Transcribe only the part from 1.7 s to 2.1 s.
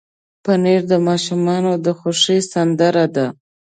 د